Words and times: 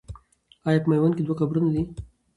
آیا 0.67 0.79
په 0.83 0.87
میوند 0.91 1.13
کې 1.15 1.23
دوه 1.25 1.35
قبرونه 1.39 1.69
دي؟ 1.75 1.83